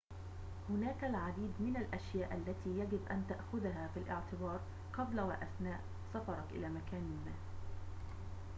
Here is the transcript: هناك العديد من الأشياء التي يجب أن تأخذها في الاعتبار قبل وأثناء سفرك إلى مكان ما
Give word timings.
هناك 0.69 1.03
العديد 1.03 1.53
من 1.59 1.75
الأشياء 1.77 2.35
التي 2.37 2.69
يجب 2.79 2.99
أن 3.11 3.23
تأخذها 3.29 3.87
في 3.93 3.99
الاعتبار 3.99 4.59
قبل 4.93 5.19
وأثناء 5.21 5.81
سفرك 6.13 6.43
إلى 6.51 6.69
مكان 6.69 7.21
ما 7.25 7.31